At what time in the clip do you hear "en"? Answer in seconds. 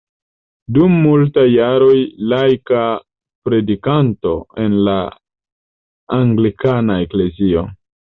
4.63-4.79